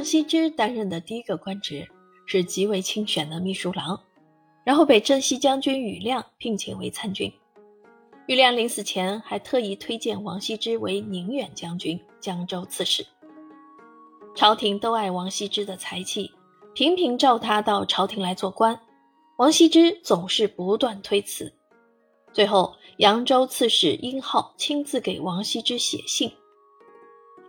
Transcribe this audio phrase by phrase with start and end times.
[0.00, 1.86] 王羲之担任的第一个官职
[2.24, 4.00] 是极为清选的秘书郎，
[4.64, 7.30] 然后被征西将军庾亮聘请为参军。
[8.26, 13.06] 庾亮临死前还特意推荐王羲之为宁远将军、江州刺史。
[14.34, 16.30] 朝廷都爱王羲之的才气，
[16.72, 18.80] 频频召他到朝廷来做官。
[19.36, 21.52] 王羲之总是不断推辞。
[22.32, 26.32] 最后，扬州刺史殷浩亲自给王羲之写信。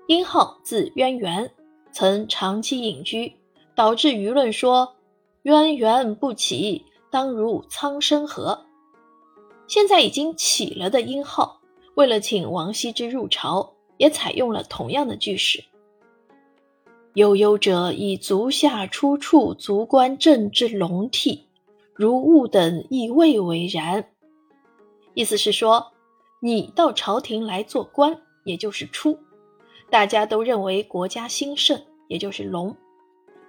[0.08, 1.50] 殷浩字渊源，
[1.91, 3.34] 曾长期隐居，
[3.76, 4.95] 导致舆论说
[5.44, 8.66] “渊源不起，当如苍生何”。
[9.67, 11.62] 现在已经起了的殷浩，
[11.95, 15.64] 为了请王羲之入朝，也采用了同样的句式。
[17.16, 21.45] 悠悠者以足下出处，足观政之龙替，
[21.94, 24.09] 如物等亦未为然。
[25.14, 25.92] 意思是说，
[26.42, 29.20] 你到朝廷来做官，也就是出，
[29.91, 32.73] 大家都认为国家兴盛，也就是隆；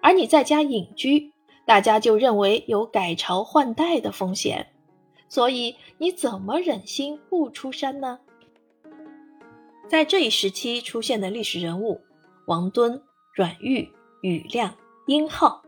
[0.02, 1.32] 而你在家隐居，
[1.64, 4.74] 大家就认为有改朝换代的风险，
[5.28, 8.18] 所以你怎么忍心不出山呢？
[9.88, 12.00] 在这一时期出现的历史人物，
[12.46, 13.00] 王敦。
[13.34, 14.76] 阮玉、庾亮、
[15.06, 15.62] 殷浩，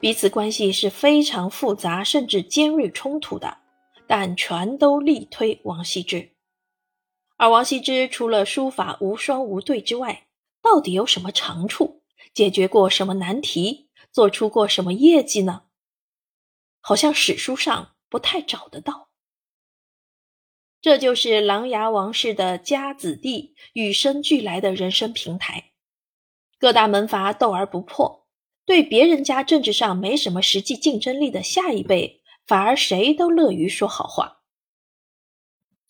[0.00, 3.58] 彼此关系是非常复杂，甚至尖锐冲突的，
[4.06, 6.31] 但全都力推王羲之。
[7.42, 10.28] 而王羲之除了书法无双无对之外，
[10.62, 12.04] 到底有什么长处？
[12.32, 13.88] 解决过什么难题？
[14.12, 15.62] 做出过什么业绩呢？
[16.80, 19.08] 好像史书上不太找得到。
[20.80, 25.72] 这就是琅琊王氏的家子弟与生俱来的人生平台。
[26.60, 28.28] 各大门阀斗而不破，
[28.64, 34.41] 对别人家政治上没什么实际竞争力的下一辈，反而谁都乐于说好话。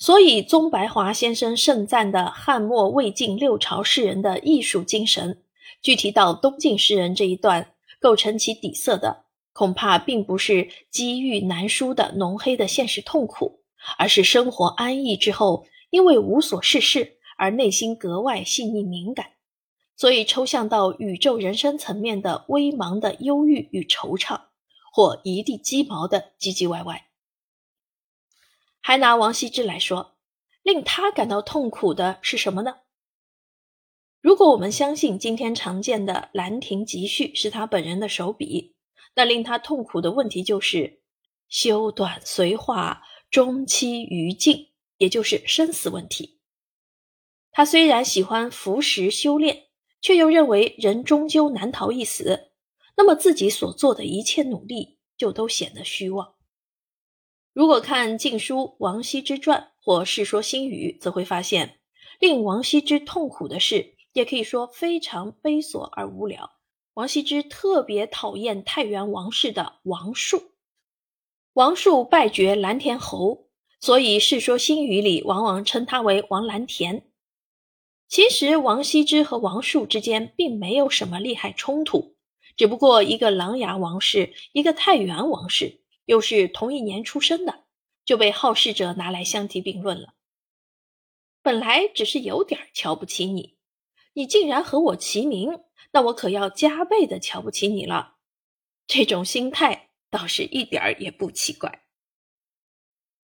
[0.03, 5.45] 所以，宗白华先生盛赞的汉末魏晋六朝诗人的艺术精神，
[5.81, 7.69] 具体到东晋诗人这一段，
[8.01, 13.61] 构成其底色的，恐怕并不是机遇难书的浓黑的现实痛苦，
[13.97, 19.27] 而是生活安逸之后，因为无所事事而内心格外细腻敏感。
[19.97, 24.41] 所以，抽象到宇宙人生层面的微茫的忧郁与惆怅，
[24.93, 27.07] 或一地鸡毛的唧唧歪歪。
[28.83, 30.17] 还拿王羲之来说，
[30.63, 32.81] 令他感到痛苦的是什么呢？
[34.21, 38.75] 如果我们相信今天常见的《兰亭集序》是他本人的手笔，
[39.15, 41.01] 那令他痛苦的问题就是
[41.49, 46.41] 修短随化，终期于尽，也就是生死问题。
[47.51, 49.69] 他虽然喜欢服食修炼。
[50.05, 52.51] 却又认为人终究难逃一死，
[52.97, 56.35] 那么自己所做的一切努力就都显得虚妄。
[57.55, 61.81] 如果看《晋书·王羲之传》或《世说新语》，则会发现，
[62.19, 66.51] 令王羲之痛苦的事，也可以说非常悲琐而无聊。
[66.95, 70.53] 王羲之特别讨厌太原王氏的王树，
[71.53, 73.49] 王树败绝蓝田侯，
[73.81, 77.07] 所以《世说新语》里往往称他为王蓝田。
[78.09, 82.17] 其实王羲之和王树之间并没有什么利害冲突，
[82.57, 87.65] 只不过一个琅琊王氏，一个太原王氏，又是同一年出生的，
[88.05, 90.15] 就被好事者拿来相提并论了。
[91.43, 93.57] 本来只是有点瞧不起你，
[94.13, 95.61] 你竟然和我齐名，
[95.93, 98.17] 那我可要加倍的瞧不起你了。
[98.87, 101.85] 这种心态倒是一点儿也不奇怪。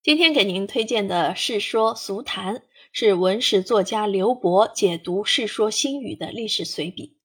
[0.02, 2.54] 今天给您推荐的《世说俗谈》。
[2.90, 7.17] 是文史作家刘伯解读《世说新语》的历史随笔。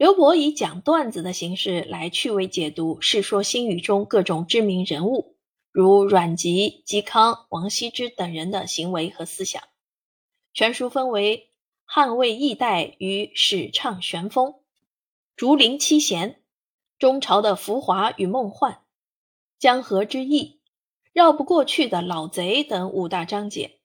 [0.00, 5.36] 刘伯以讲段子的形式来趣味解读《世说新语》中各种知名人物，
[5.72, 9.62] 如阮籍、嵇康、王羲之等人的行为和思想。
[10.54, 11.50] 全书分为
[11.84, 14.54] 汉魏易代与史畅玄风、
[15.36, 16.42] 竹林七贤、
[16.98, 18.80] 中朝的浮华与梦幻、
[19.58, 20.62] 江河之意、
[21.12, 23.80] 绕不过去的老贼等五大章节。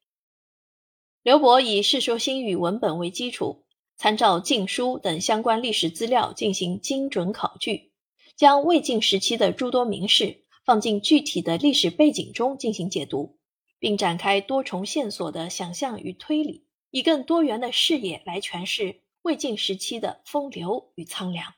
[1.21, 3.64] 刘伯以《世说新语》文本为基础，
[3.97, 7.91] 参照《晋书》等相关历史资料进行精准考据，
[8.35, 13.37] 将魏晋时期的诸多名士放进具体的历史背景中进行解读，
[13.79, 21.53] 并展开多重线索的想象与推理，以更多元的视野来诠释魏晋时期的风流与苍凉。